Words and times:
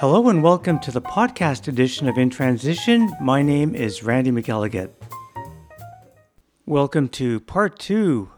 Hello 0.00 0.30
and 0.30 0.42
welcome 0.42 0.78
to 0.78 0.90
the 0.90 1.02
podcast 1.02 1.68
edition 1.68 2.08
of 2.08 2.16
In 2.16 2.30
Transition. 2.30 3.14
My 3.20 3.42
name 3.42 3.74
is 3.74 4.02
Randy 4.02 4.30
McElligott. 4.30 4.88
Welcome 6.64 7.10
to 7.10 7.38
part 7.40 7.78
two 7.78 8.30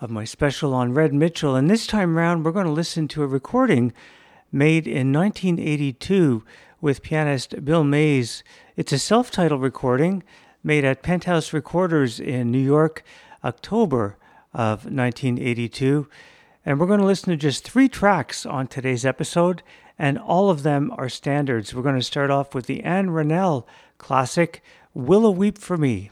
of 0.00 0.10
my 0.10 0.24
special 0.24 0.72
on 0.72 0.94
Red 0.94 1.12
Mitchell, 1.12 1.54
and 1.54 1.68
this 1.68 1.86
time 1.86 2.16
round 2.16 2.42
we're 2.42 2.52
going 2.52 2.64
to 2.64 2.72
listen 2.72 3.06
to 3.08 3.22
a 3.22 3.26
recording 3.26 3.92
made 4.50 4.86
in 4.86 5.12
1982 5.12 6.42
with 6.80 7.02
pianist 7.02 7.62
Bill 7.62 7.84
Mays. 7.84 8.42
It's 8.76 8.92
a 8.92 8.98
self 8.98 9.30
titled 9.30 9.60
recording 9.60 10.22
made 10.64 10.86
at 10.86 11.02
Penthouse 11.02 11.52
Recorders 11.52 12.18
in 12.18 12.50
New 12.50 12.58
York, 12.58 13.04
October 13.44 14.16
of 14.54 14.86
1982. 14.86 16.08
And 16.64 16.80
we're 16.80 16.86
going 16.86 17.00
to 17.00 17.04
listen 17.04 17.28
to 17.28 17.36
just 17.36 17.62
three 17.62 17.90
tracks 17.90 18.46
on 18.46 18.68
today's 18.68 19.04
episode, 19.04 19.62
and 19.98 20.18
all 20.18 20.50
of 20.50 20.62
them 20.62 20.92
are 20.96 21.08
standards. 21.08 21.74
We're 21.74 21.82
going 21.82 21.96
to 21.96 22.02
start 22.02 22.30
off 22.30 22.54
with 22.54 22.66
the 22.66 22.82
Ann 22.82 23.08
Ronell 23.08 23.64
classic, 23.98 24.62
Willow 24.94 25.30
Weep 25.30 25.58
for 25.58 25.76
Me. 25.76 26.10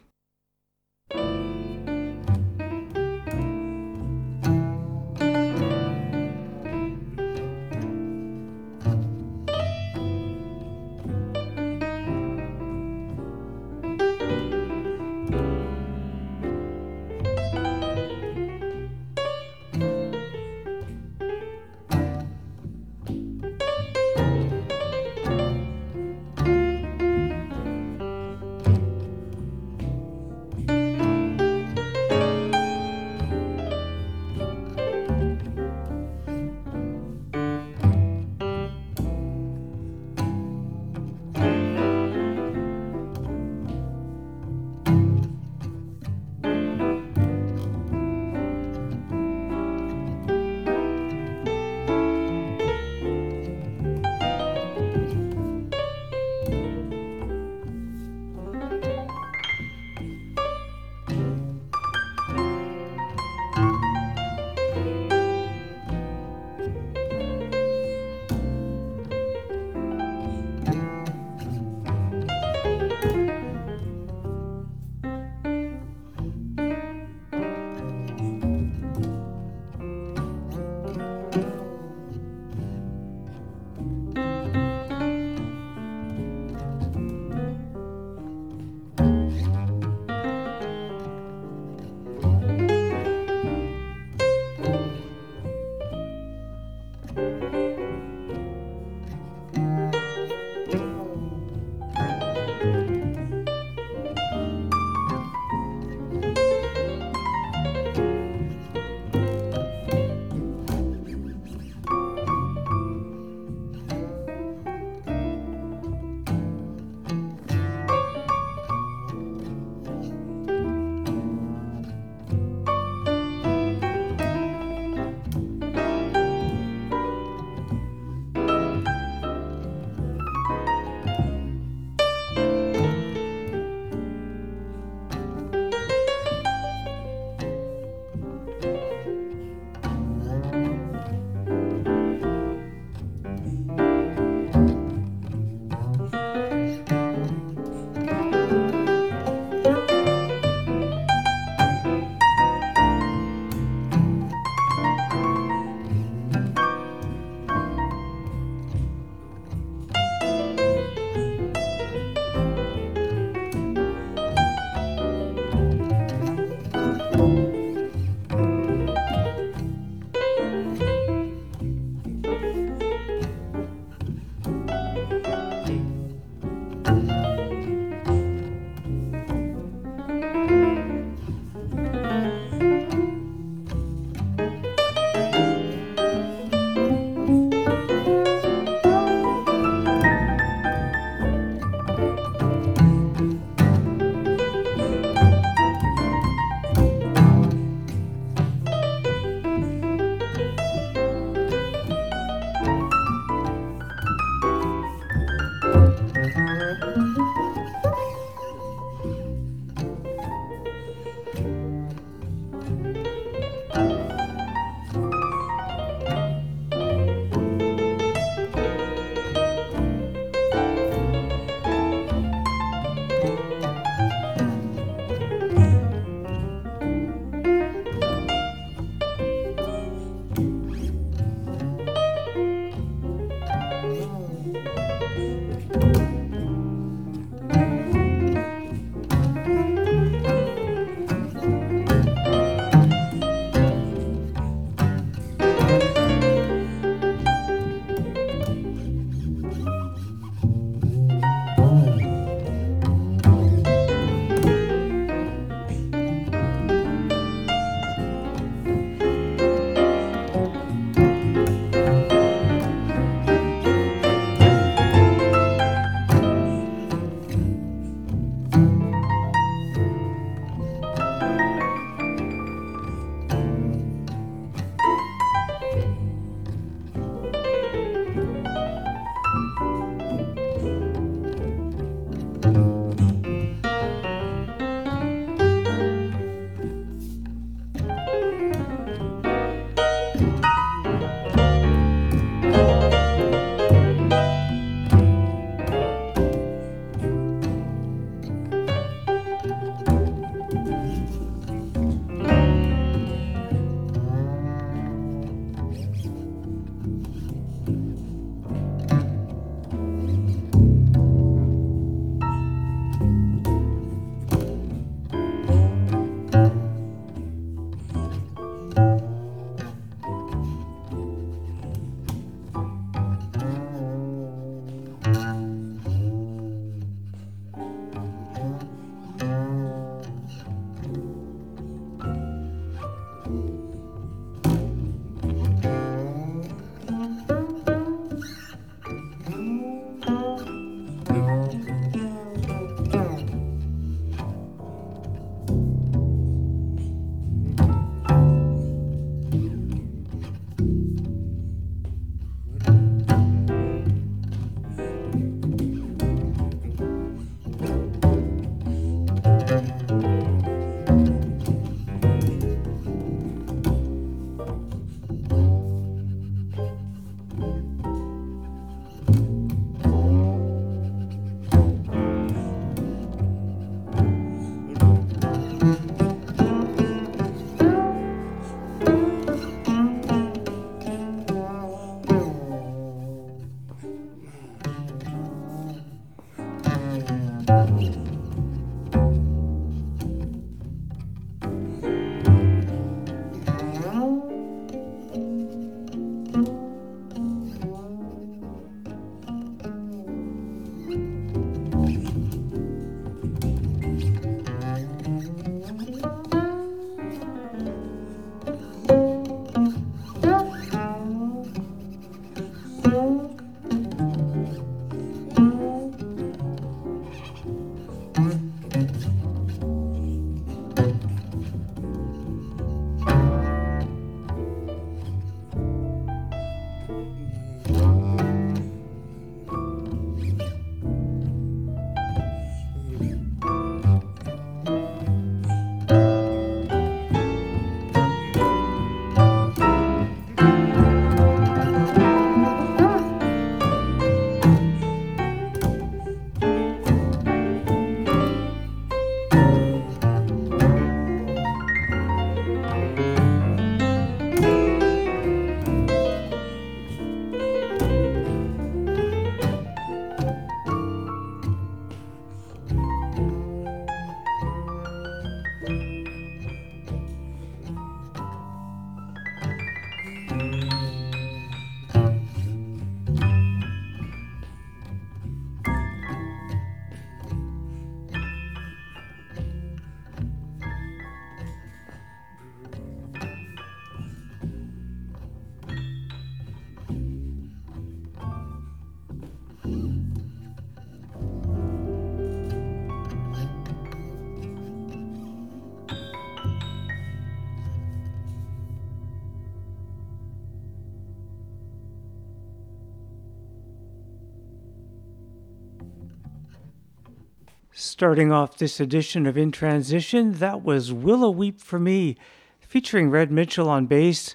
Starting 507.97 508.33
off 508.33 508.59
this 508.59 508.81
edition 508.81 509.25
of 509.25 509.39
In 509.39 509.53
Transition, 509.53 510.33
that 510.33 510.65
was 510.65 510.93
Willow 510.93 511.31
Weep 511.31 511.61
for 511.61 511.79
Me, 511.79 512.17
featuring 512.59 513.09
Red 513.09 513.31
Mitchell 513.31 513.69
on 513.69 513.87
bass 513.87 514.35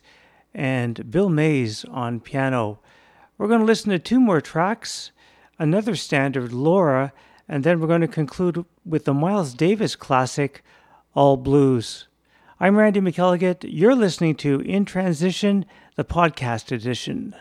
and 0.54 1.12
Bill 1.12 1.28
Mays 1.28 1.84
on 1.84 2.22
piano. 2.22 2.80
We're 3.38 3.50
going 3.50 3.60
to 3.60 3.66
listen 3.66 3.90
to 3.90 4.00
two 4.00 4.22
more 4.22 4.40
tracks, 4.40 5.12
another 5.60 5.98
standard, 5.98 6.54
Laura, 6.54 7.12
and 7.50 7.66
then 7.66 7.82
we're 7.82 7.88
going 7.88 8.00
to 8.00 8.08
conclude 8.08 8.64
with 8.86 9.04
the 9.04 9.14
Miles 9.14 9.54
Davis 9.54 9.94
classic, 9.94 10.64
All 11.14 11.36
Blues. 11.36 12.08
I'm 12.62 12.78
Randy 12.78 13.02
McElligott. 13.02 13.66
You're 13.68 13.94
listening 13.94 14.36
to 14.36 14.62
In 14.62 14.86
Transition, 14.86 15.66
the 15.98 16.06
podcast 16.06 16.72
edition. 16.72 17.36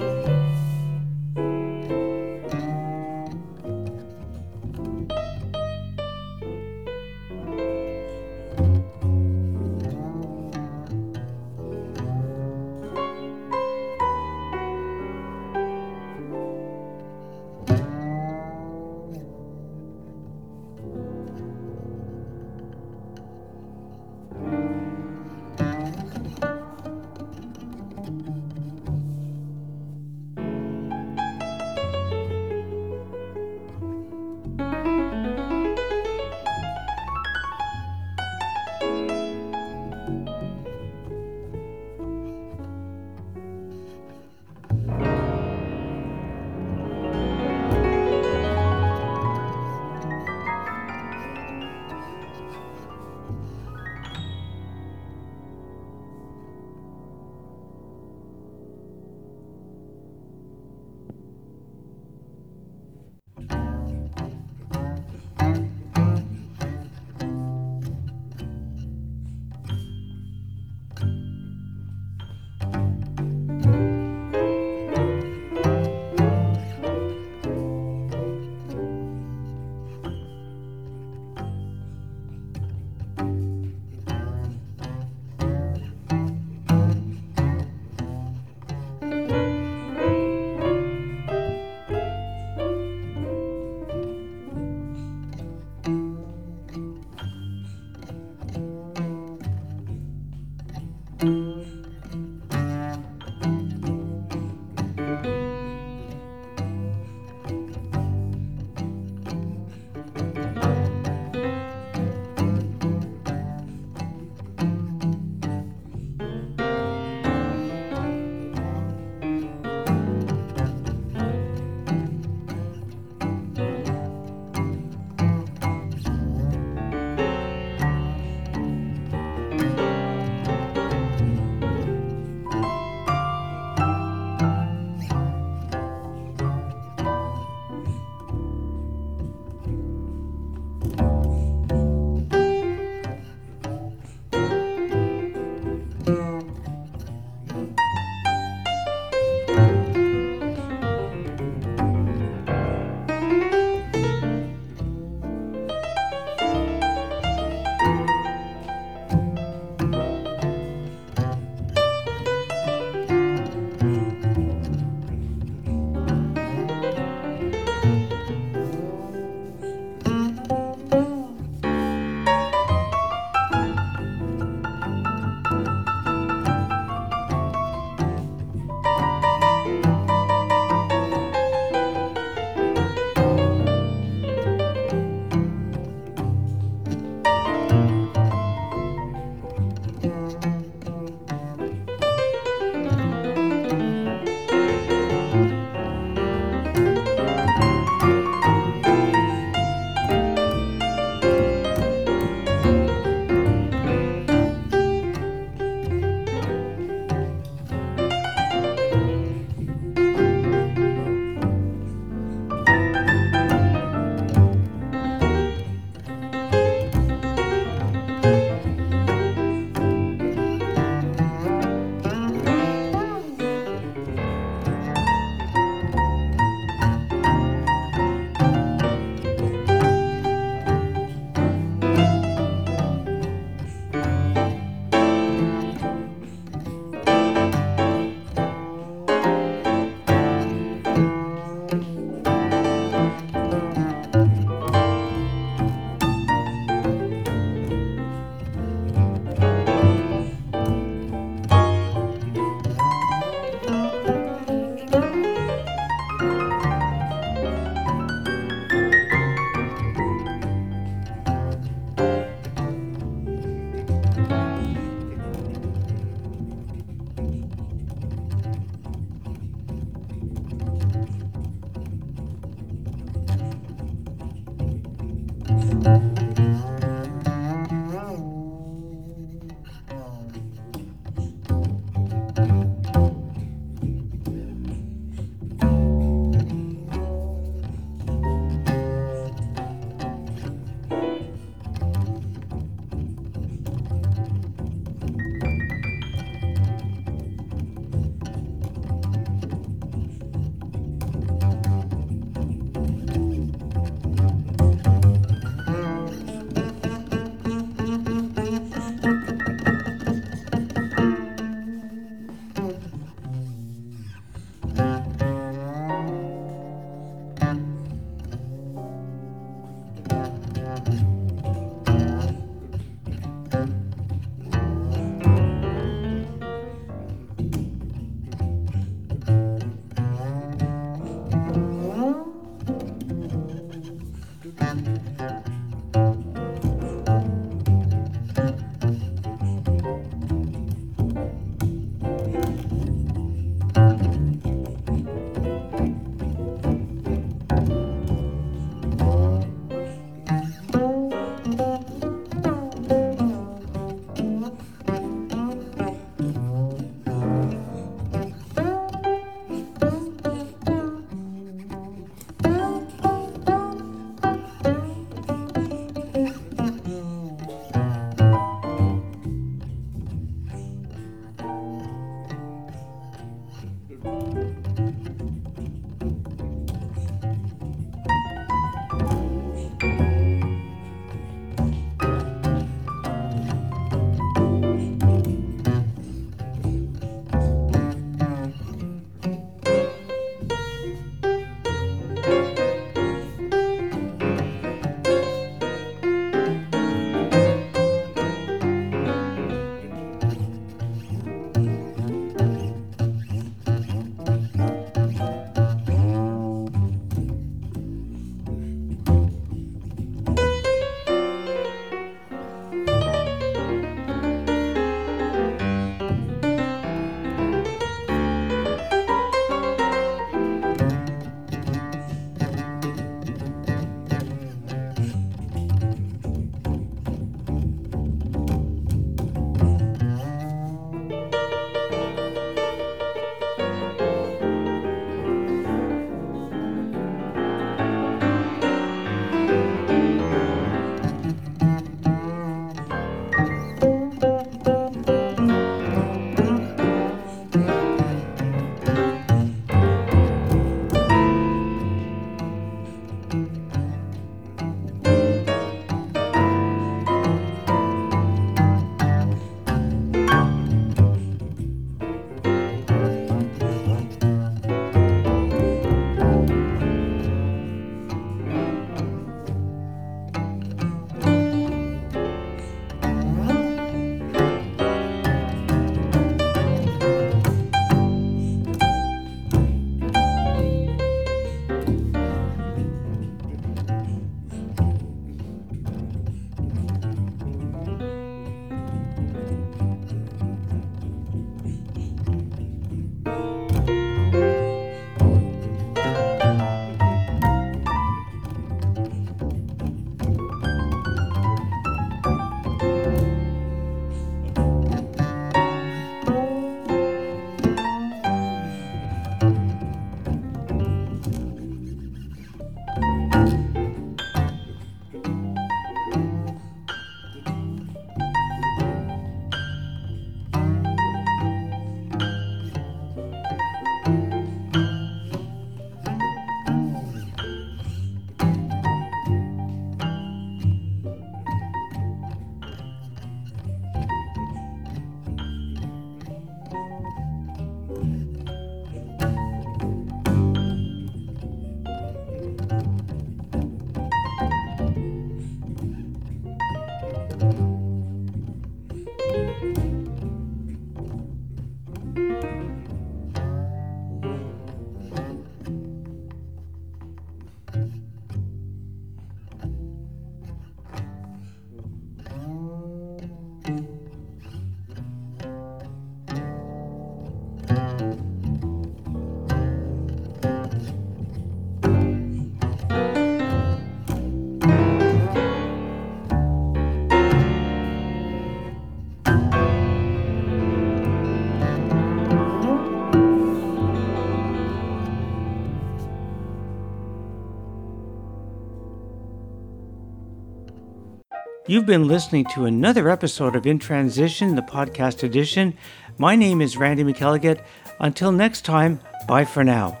You've 591.71 591.85
been 591.85 592.05
listening 592.05 592.43
to 592.53 592.65
another 592.65 593.07
episode 593.07 593.55
of 593.55 593.65
In 593.65 593.79
Transition, 593.79 594.55
the 594.55 594.61
podcast 594.61 595.23
edition. 595.23 595.77
My 596.17 596.35
name 596.35 596.61
is 596.61 596.75
Randy 596.75 597.05
McElligott. 597.05 597.63
Until 598.01 598.33
next 598.33 598.65
time, 598.65 598.99
bye 599.25 599.45
for 599.45 599.63
now. 599.63 600.00